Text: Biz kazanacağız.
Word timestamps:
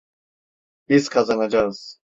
Biz 0.89 1.09
kazanacağız. 1.09 1.99